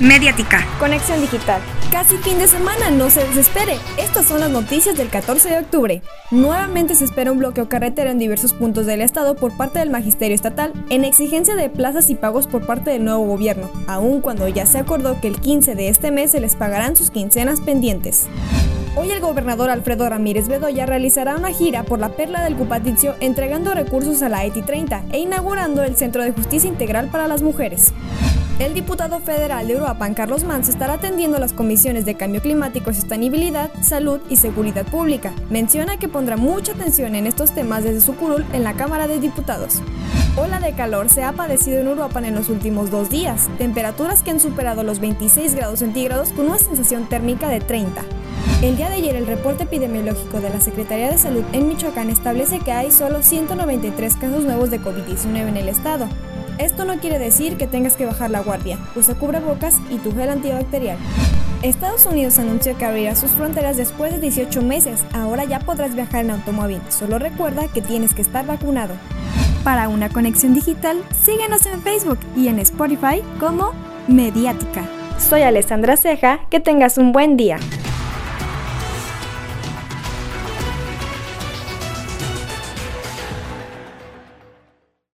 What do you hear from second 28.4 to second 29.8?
El diputado federal de